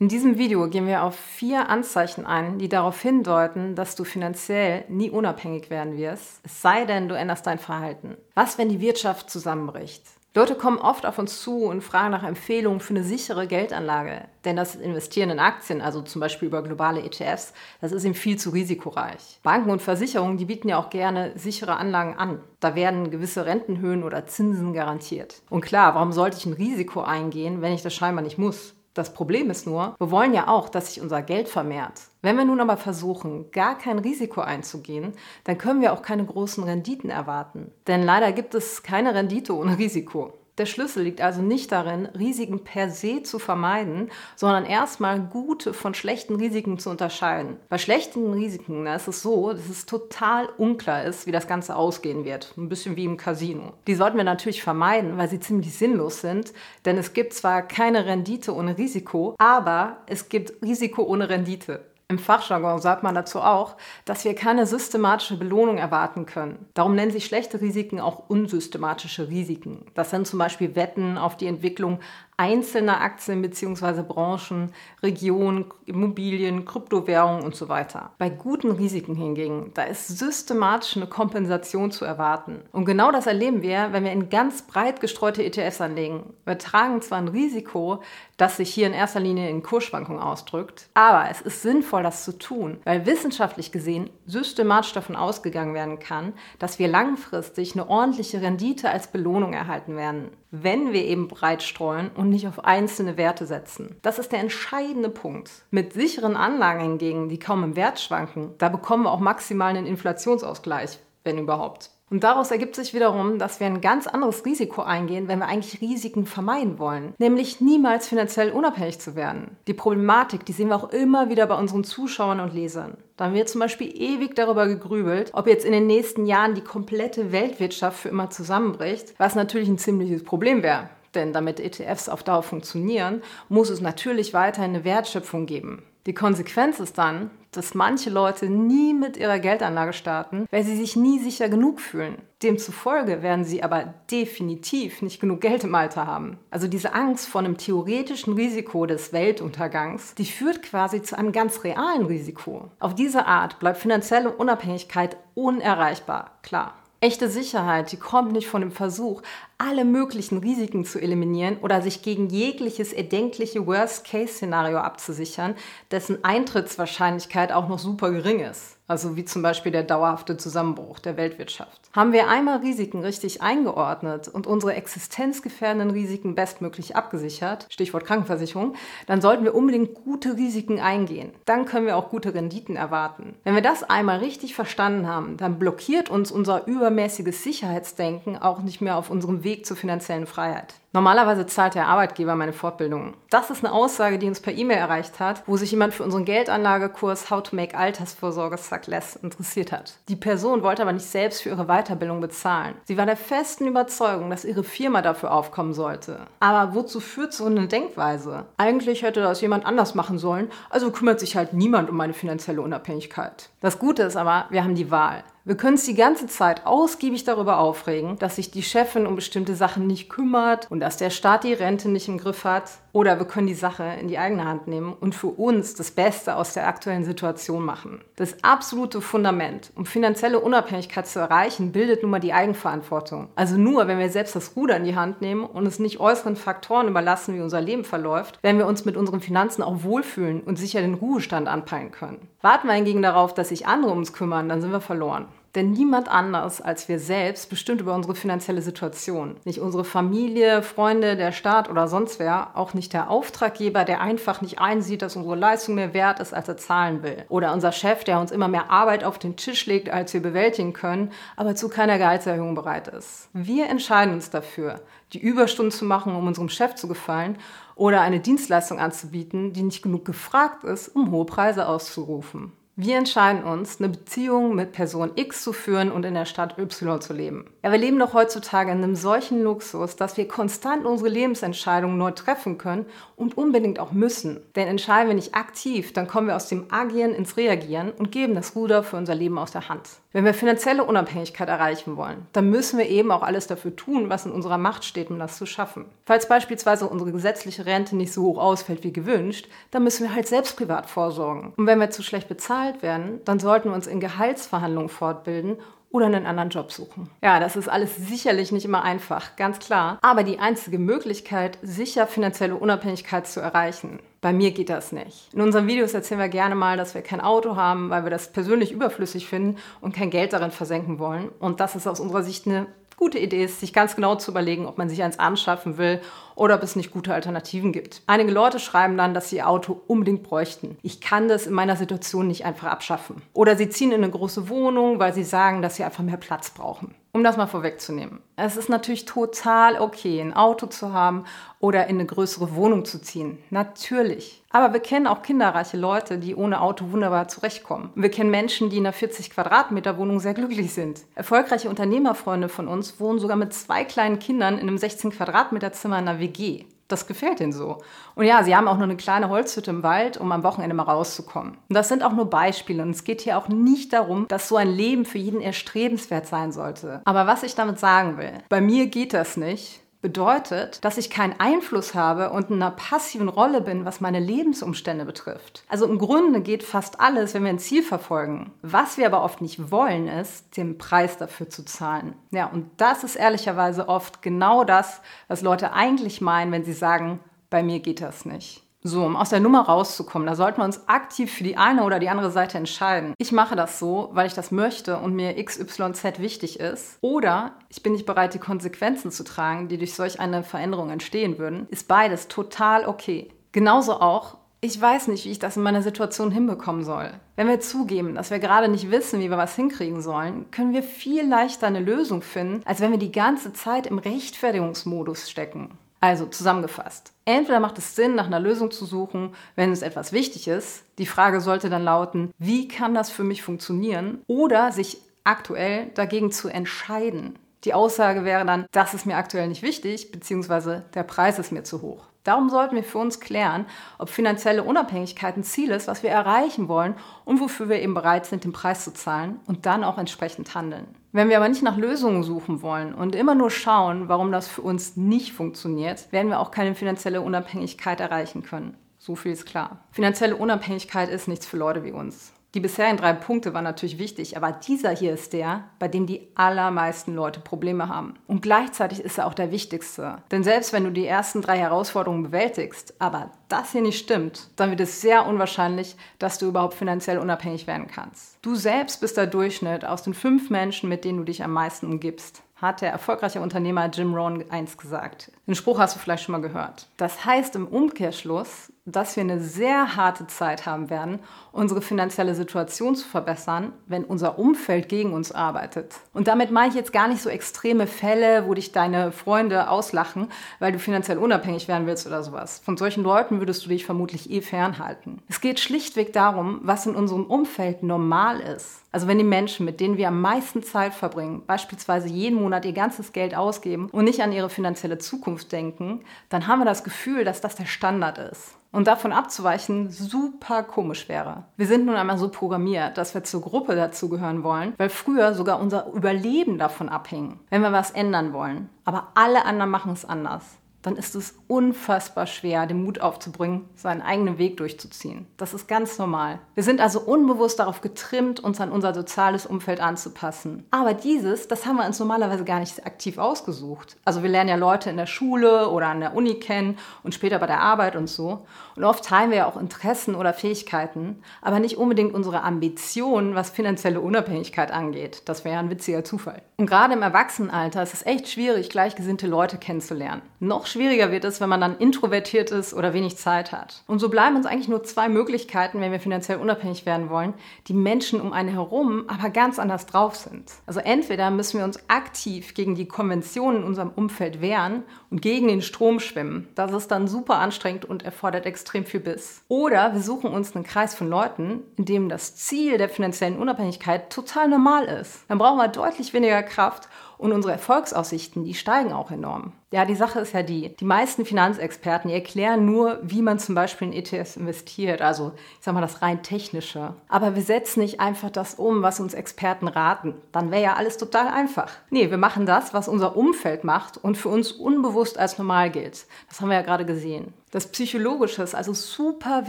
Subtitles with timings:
[0.00, 4.84] In diesem Video gehen wir auf vier Anzeichen ein, die darauf hindeuten, dass du finanziell
[4.88, 8.16] nie unabhängig werden wirst, es sei denn, du änderst dein Verhalten.
[8.34, 10.02] Was, wenn die Wirtschaft zusammenbricht?
[10.34, 14.22] Leute kommen oft auf uns zu und fragen nach Empfehlungen für eine sichere Geldanlage.
[14.44, 18.36] Denn das Investieren in Aktien, also zum Beispiel über globale ETFs, das ist ihm viel
[18.36, 19.38] zu risikoreich.
[19.44, 22.40] Banken und Versicherungen, die bieten ja auch gerne sichere Anlagen an.
[22.58, 25.40] Da werden gewisse Rentenhöhen oder Zinsen garantiert.
[25.50, 28.74] Und klar, warum sollte ich ein Risiko eingehen, wenn ich das scheinbar nicht muss?
[28.94, 32.00] Das Problem ist nur, wir wollen ja auch, dass sich unser Geld vermehrt.
[32.22, 36.62] Wenn wir nun aber versuchen, gar kein Risiko einzugehen, dann können wir auch keine großen
[36.62, 37.72] Renditen erwarten.
[37.88, 40.32] Denn leider gibt es keine Rendite ohne Risiko.
[40.56, 45.94] Der Schlüssel liegt also nicht darin, Risiken per se zu vermeiden, sondern erstmal gute von
[45.94, 47.56] schlechten Risiken zu unterscheiden.
[47.68, 51.74] Bei schlechten Risiken da ist es so, dass es total unklar ist, wie das Ganze
[51.74, 52.54] ausgehen wird.
[52.56, 53.72] Ein bisschen wie im Casino.
[53.88, 56.52] Die sollten wir natürlich vermeiden, weil sie ziemlich sinnlos sind,
[56.84, 61.80] denn es gibt zwar keine Rendite ohne Risiko, aber es gibt Risiko ohne Rendite.
[62.08, 66.66] Im Fachjargon sagt man dazu auch, dass wir keine systematische Belohnung erwarten können.
[66.74, 69.86] Darum nennen sich schlechte Risiken auch unsystematische Risiken.
[69.94, 72.00] Das sind zum Beispiel Wetten auf die Entwicklung
[72.36, 74.02] einzelner Aktien bzw.
[74.02, 78.10] Branchen, Regionen, Immobilien, Kryptowährungen und so weiter.
[78.18, 82.62] Bei guten Risiken hingegen, da ist systematisch eine Kompensation zu erwarten.
[82.72, 86.34] Und genau das erleben wir, wenn wir in ganz breit gestreute ETFs anlegen.
[86.44, 88.02] Wir tragen zwar ein Risiko,
[88.36, 92.36] das sich hier in erster Linie in Kursschwankungen ausdrückt, aber es ist sinnvoll, das zu
[92.36, 98.90] tun, weil wissenschaftlich gesehen systematisch davon ausgegangen werden kann, dass wir langfristig eine ordentliche Rendite
[98.90, 100.30] als Belohnung erhalten werden
[100.62, 103.96] wenn wir eben breit streuen und nicht auf einzelne Werte setzen.
[104.02, 105.50] Das ist der entscheidende Punkt.
[105.70, 109.86] Mit sicheren Anlagen hingegen, die kaum im Wert schwanken, da bekommen wir auch maximal einen
[109.86, 111.90] Inflationsausgleich, wenn überhaupt.
[112.14, 115.80] Und daraus ergibt sich wiederum, dass wir ein ganz anderes Risiko eingehen, wenn wir eigentlich
[115.80, 119.56] Risiken vermeiden wollen, nämlich niemals finanziell unabhängig zu werden.
[119.66, 122.96] Die Problematik, die sehen wir auch immer wieder bei unseren Zuschauern und Lesern.
[123.16, 126.60] Da haben wir zum Beispiel ewig darüber gegrübelt, ob jetzt in den nächsten Jahren die
[126.60, 130.90] komplette Weltwirtschaft für immer zusammenbricht, was natürlich ein ziemliches Problem wäre.
[131.16, 135.82] Denn damit ETFs auf Dauer funktionieren, muss es natürlich weiterhin eine Wertschöpfung geben.
[136.06, 140.96] Die Konsequenz ist dann, dass manche Leute nie mit ihrer Geldanlage starten, weil sie sich
[140.96, 142.16] nie sicher genug fühlen.
[142.42, 146.38] Demzufolge werden sie aber definitiv nicht genug Geld im Alter haben.
[146.50, 151.64] Also diese Angst vor einem theoretischen Risiko des Weltuntergangs, die führt quasi zu einem ganz
[151.64, 152.70] realen Risiko.
[152.80, 156.74] Auf diese Art bleibt finanzielle Unabhängigkeit unerreichbar, klar.
[157.00, 159.20] Echte Sicherheit, die kommt nicht von dem Versuch,
[159.64, 165.54] alle möglichen Risiken zu eliminieren oder sich gegen jegliches erdenkliche Worst-Case-Szenario abzusichern,
[165.90, 171.16] dessen Eintrittswahrscheinlichkeit auch noch super gering ist also wie zum Beispiel der dauerhafte Zusammenbruch der
[171.16, 171.80] Weltwirtschaft.
[171.94, 178.74] Haben wir einmal Risiken richtig eingeordnet und unsere existenzgefährdenden Risiken bestmöglich abgesichert, Stichwort Krankenversicherung,
[179.06, 181.32] dann sollten wir unbedingt gute Risiken eingehen.
[181.46, 183.36] Dann können wir auch gute Renditen erwarten.
[183.44, 188.82] Wenn wir das einmal richtig verstanden haben, dann blockiert uns unser übermäßiges Sicherheitsdenken auch nicht
[188.82, 190.74] mehr auf unserem Weg zur finanziellen Freiheit.
[190.94, 193.14] Normalerweise zahlt der Arbeitgeber meine Fortbildung.
[193.28, 196.24] Das ist eine Aussage, die uns per E-Mail erreicht hat, wo sich jemand für unseren
[196.24, 199.94] Geldanlagekurs How to Make Altersvorsorge Suck Less interessiert hat.
[200.08, 202.76] Die Person wollte aber nicht selbst für ihre Weiterbildung bezahlen.
[202.84, 206.20] Sie war der festen Überzeugung, dass ihre Firma dafür aufkommen sollte.
[206.38, 208.44] Aber wozu führt so eine Denkweise?
[208.56, 212.62] Eigentlich hätte das jemand anders machen sollen, also kümmert sich halt niemand um meine finanzielle
[212.62, 213.50] Unabhängigkeit.
[213.60, 215.24] Das Gute ist aber, wir haben die Wahl.
[215.46, 219.54] Wir können uns die ganze Zeit ausgiebig darüber aufregen, dass sich die Chefin um bestimmte
[219.54, 222.72] Sachen nicht kümmert und dass der Staat die Rente nicht im Griff hat.
[222.92, 226.36] Oder wir können die Sache in die eigene Hand nehmen und für uns das Beste
[226.36, 228.02] aus der aktuellen Situation machen.
[228.16, 233.28] Das absolute Fundament, um finanzielle Unabhängigkeit zu erreichen, bildet nun mal die Eigenverantwortung.
[233.34, 236.36] Also nur, wenn wir selbst das Ruder in die Hand nehmen und es nicht äußeren
[236.36, 240.58] Faktoren überlassen, wie unser Leben verläuft, werden wir uns mit unseren Finanzen auch wohlfühlen und
[240.58, 242.28] sicher den Ruhestand anpeilen können.
[242.42, 245.28] Warten wir hingegen darauf, dass sich andere ums kümmern, dann sind wir verloren.
[245.54, 249.36] Denn niemand anders als wir selbst bestimmt über unsere finanzielle Situation.
[249.44, 254.40] Nicht unsere Familie, Freunde, der Staat oder sonst wer, auch nicht der Auftraggeber, der einfach
[254.40, 257.24] nicht einsieht, dass unsere Leistung mehr wert ist, als er zahlen will.
[257.28, 260.72] Oder unser Chef, der uns immer mehr Arbeit auf den Tisch legt, als wir bewältigen
[260.72, 263.28] können, aber zu keiner Gehaltserhöhung bereit ist.
[263.32, 264.80] Wir entscheiden uns dafür,
[265.12, 267.38] die Überstunden zu machen, um unserem Chef zu gefallen
[267.76, 272.52] oder eine Dienstleistung anzubieten, die nicht genug gefragt ist, um hohe Preise auszurufen.
[272.76, 277.00] Wir entscheiden uns, eine Beziehung mit Person X zu führen und in der Stadt Y
[277.00, 277.44] zu leben.
[277.62, 282.10] Ja, wir leben doch heutzutage in einem solchen Luxus, dass wir konstant unsere Lebensentscheidungen neu
[282.10, 284.40] treffen können und unbedingt auch müssen.
[284.56, 288.34] Denn entscheiden wir nicht aktiv, dann kommen wir aus dem Agieren ins Reagieren und geben
[288.34, 289.88] das Ruder für unser Leben aus der Hand.
[290.10, 294.26] Wenn wir finanzielle Unabhängigkeit erreichen wollen, dann müssen wir eben auch alles dafür tun, was
[294.26, 295.86] in unserer Macht steht, um das zu schaffen.
[296.06, 300.28] Falls beispielsweise unsere gesetzliche Rente nicht so hoch ausfällt wie gewünscht, dann müssen wir halt
[300.28, 301.52] selbst privat vorsorgen.
[301.56, 305.56] Und wenn wir zu schlecht bezahlen, bezahlt werden, dann sollten wir uns in Gehaltsverhandlungen fortbilden
[305.90, 307.08] oder einen anderen Job suchen.
[307.22, 309.98] Ja, das ist alles sicherlich nicht immer einfach, ganz klar.
[310.02, 314.00] Aber die einzige Möglichkeit, sicher finanzielle Unabhängigkeit zu erreichen.
[314.20, 315.32] Bei mir geht das nicht.
[315.32, 318.32] In unseren Videos erzählen wir gerne mal, dass wir kein Auto haben, weil wir das
[318.32, 321.28] persönlich überflüssig finden und kein Geld darin versenken wollen.
[321.38, 324.66] Und das ist aus unserer Sicht eine gute Idee ist, sich ganz genau zu überlegen,
[324.66, 326.00] ob man sich eins anschaffen will
[326.34, 328.02] oder ob es nicht gute Alternativen gibt.
[328.06, 330.76] Einige Leute schreiben dann, dass sie ihr Auto unbedingt bräuchten.
[330.82, 333.22] Ich kann das in meiner Situation nicht einfach abschaffen.
[333.32, 336.50] Oder sie ziehen in eine große Wohnung, weil sie sagen, dass sie einfach mehr Platz
[336.50, 336.94] brauchen.
[337.14, 338.18] Um das mal vorwegzunehmen.
[338.34, 341.26] Es ist natürlich total okay, ein Auto zu haben
[341.60, 343.38] oder in eine größere Wohnung zu ziehen.
[343.50, 344.42] Natürlich.
[344.50, 347.90] Aber wir kennen auch kinderreiche Leute, die ohne Auto wunderbar zurechtkommen.
[347.94, 351.02] Wir kennen Menschen, die in einer 40 Quadratmeter Wohnung sehr glücklich sind.
[351.14, 356.00] Erfolgreiche Unternehmerfreunde von uns wohnen sogar mit zwei kleinen Kindern in einem 16 Quadratmeter Zimmer
[356.00, 356.64] in einer WG.
[356.88, 357.78] Das gefällt ihnen so.
[358.14, 360.82] Und ja, sie haben auch nur eine kleine Holzhütte im Wald, um am Wochenende mal
[360.82, 361.56] rauszukommen.
[361.68, 362.82] Und das sind auch nur Beispiele.
[362.82, 366.52] Und es geht hier auch nicht darum, dass so ein Leben für jeden erstrebenswert sein
[366.52, 367.00] sollte.
[367.04, 371.40] Aber was ich damit sagen will, bei mir geht das nicht bedeutet, dass ich keinen
[371.40, 375.64] Einfluss habe und in einer passiven Rolle bin, was meine Lebensumstände betrifft.
[375.66, 378.52] Also im Grunde geht fast alles, wenn wir ein Ziel verfolgen.
[378.60, 382.12] Was wir aber oft nicht wollen, ist, den Preis dafür zu zahlen.
[382.32, 387.20] Ja, und das ist ehrlicherweise oft genau das, was Leute eigentlich meinen, wenn sie sagen,
[387.48, 388.63] bei mir geht das nicht.
[388.86, 391.98] So, um aus der Nummer rauszukommen, da sollten wir uns aktiv für die eine oder
[391.98, 393.14] die andere Seite entscheiden.
[393.16, 396.98] Ich mache das so, weil ich das möchte und mir XYZ wichtig ist.
[397.00, 401.38] Oder ich bin nicht bereit, die Konsequenzen zu tragen, die durch solch eine Veränderung entstehen
[401.38, 401.66] würden.
[401.70, 403.28] Ist beides total okay.
[403.52, 407.10] Genauso auch, ich weiß nicht, wie ich das in meiner Situation hinbekommen soll.
[407.36, 410.82] Wenn wir zugeben, dass wir gerade nicht wissen, wie wir was hinkriegen sollen, können wir
[410.82, 415.70] viel leichter eine Lösung finden, als wenn wir die ganze Zeit im Rechtfertigungsmodus stecken.
[416.04, 417.14] Also zusammengefasst.
[417.24, 420.84] Entweder macht es Sinn, nach einer Lösung zu suchen, wenn es etwas wichtig ist.
[420.98, 424.20] Die Frage sollte dann lauten, wie kann das für mich funktionieren?
[424.26, 427.38] Oder sich aktuell dagegen zu entscheiden.
[427.64, 431.64] Die Aussage wäre dann, das ist mir aktuell nicht wichtig, beziehungsweise der Preis ist mir
[431.64, 432.04] zu hoch.
[432.22, 433.64] Darum sollten wir für uns klären,
[433.96, 438.26] ob finanzielle Unabhängigkeit ein Ziel ist, was wir erreichen wollen und wofür wir eben bereit
[438.26, 440.86] sind, den Preis zu zahlen und dann auch entsprechend handeln.
[441.14, 444.62] Wenn wir aber nicht nach Lösungen suchen wollen und immer nur schauen, warum das für
[444.62, 448.76] uns nicht funktioniert, werden wir auch keine finanzielle Unabhängigkeit erreichen können.
[448.98, 449.78] So viel ist klar.
[449.92, 452.32] Finanzielle Unabhängigkeit ist nichts für Leute wie uns.
[452.54, 456.28] Die bisherigen drei Punkte waren natürlich wichtig, aber dieser hier ist der, bei dem die
[456.34, 458.14] allermeisten Leute Probleme haben.
[458.26, 460.18] Und gleichzeitig ist er auch der wichtigste.
[460.32, 464.70] Denn selbst wenn du die ersten drei Herausforderungen bewältigst, aber das hier nicht stimmt, dann
[464.70, 468.36] wird es sehr unwahrscheinlich, dass du überhaupt finanziell unabhängig werden kannst.
[468.42, 471.86] Du selbst bist der Durchschnitt aus den fünf Menschen, mit denen du dich am meisten
[471.86, 475.30] umgibst hat der erfolgreiche Unternehmer Jim Rohn einst gesagt.
[475.46, 476.86] Den Spruch hast du vielleicht schon mal gehört.
[476.96, 481.18] Das heißt im Umkehrschluss, dass wir eine sehr harte Zeit haben werden,
[481.52, 485.94] unsere finanzielle Situation zu verbessern, wenn unser Umfeld gegen uns arbeitet.
[486.12, 490.30] Und damit meine ich jetzt gar nicht so extreme Fälle, wo dich deine Freunde auslachen,
[490.58, 492.60] weil du finanziell unabhängig werden willst oder sowas.
[492.64, 495.20] Von solchen Leuten würdest du dich vermutlich eh fernhalten.
[495.28, 498.80] Es geht schlichtweg darum, was in unserem Umfeld normal ist.
[498.90, 502.72] Also wenn die Menschen, mit denen wir am meisten Zeit verbringen, beispielsweise jeden Monat ihr
[502.72, 506.00] ganzes Geld ausgeben und nicht an ihre finanzielle Zukunft denken,
[506.30, 511.06] dann haben wir das Gefühl, dass das der Standard ist und davon abzuweichen super komisch
[511.10, 511.44] wäre.
[511.58, 515.60] Wir sind nun einmal so programmiert, dass wir zur Gruppe dazugehören wollen, weil früher sogar
[515.60, 518.70] unser Überleben davon abhing, wenn wir was ändern wollen.
[518.86, 524.02] Aber alle anderen machen es anders dann ist es unfassbar schwer, den Mut aufzubringen, seinen
[524.02, 525.26] eigenen Weg durchzuziehen.
[525.38, 526.38] Das ist ganz normal.
[526.54, 530.66] Wir sind also unbewusst darauf getrimmt, uns an unser soziales Umfeld anzupassen.
[530.70, 533.96] Aber dieses, das haben wir uns normalerweise gar nicht aktiv ausgesucht.
[534.04, 537.38] Also wir lernen ja Leute in der Schule oder an der Uni kennen und später
[537.38, 538.44] bei der Arbeit und so.
[538.76, 543.48] Und oft teilen wir ja auch Interessen oder Fähigkeiten, aber nicht unbedingt unsere Ambitionen, was
[543.48, 545.22] finanzielle Unabhängigkeit angeht.
[545.24, 546.42] Das wäre ja ein witziger Zufall.
[546.58, 550.22] Und gerade im Erwachsenenalter ist es echt schwierig, gleichgesinnte Leute kennenzulernen.
[550.40, 553.84] Noch schwieriger wird es, wenn man dann introvertiert ist oder wenig Zeit hat.
[553.86, 557.32] Und so bleiben uns eigentlich nur zwei Möglichkeiten, wenn wir finanziell unabhängig werden wollen,
[557.68, 560.50] die Menschen um einen herum aber ganz anders drauf sind.
[560.66, 565.46] Also entweder müssen wir uns aktiv gegen die Konventionen in unserem Umfeld wehren und gegen
[565.46, 566.48] den Strom schwimmen.
[566.56, 569.42] Das ist dann super anstrengend und erfordert extrem viel Biss.
[569.46, 574.10] Oder wir suchen uns einen Kreis von Leuten, in dem das Ziel der finanziellen Unabhängigkeit
[574.10, 575.24] total normal ist.
[575.28, 576.88] Dann brauchen wir deutlich weniger Kraft
[577.18, 579.52] und unsere Erfolgsaussichten, die steigen auch enorm.
[579.74, 583.88] Ja, die Sache ist ja die, die meisten Finanzexperten, erklären nur, wie man zum Beispiel
[583.88, 586.94] in ETFs investiert, also ich sag mal das rein technische.
[587.08, 590.14] Aber wir setzen nicht einfach das um, was uns Experten raten.
[590.30, 591.72] Dann wäre ja alles total einfach.
[591.90, 596.06] Nee, wir machen das, was unser Umfeld macht und für uns unbewusst als normal gilt.
[596.28, 597.34] Das haben wir ja gerade gesehen.
[597.50, 599.48] Das Psychologische ist also super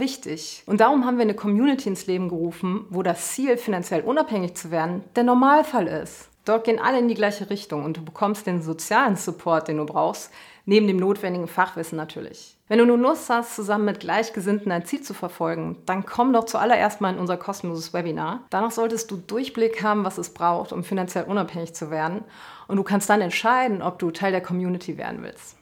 [0.00, 0.64] wichtig.
[0.66, 4.70] Und darum haben wir eine Community ins Leben gerufen, wo das Ziel, finanziell unabhängig zu
[4.70, 6.30] werden, der Normalfall ist.
[6.46, 9.84] Dort gehen alle in die gleiche Richtung und du bekommst den sozialen Support, den du
[9.84, 10.30] brauchst,
[10.64, 12.56] neben dem notwendigen Fachwissen natürlich.
[12.68, 16.44] Wenn du nun Lust hast, zusammen mit Gleichgesinnten ein Ziel zu verfolgen, dann komm doch
[16.44, 18.44] zuallererst mal in unser kostenloses Webinar.
[18.50, 22.22] Danach solltest du Durchblick haben, was es braucht, um finanziell unabhängig zu werden.
[22.68, 25.55] Und du kannst dann entscheiden, ob du Teil der Community werden willst.